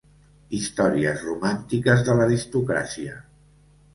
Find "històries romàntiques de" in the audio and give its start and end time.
0.59-2.15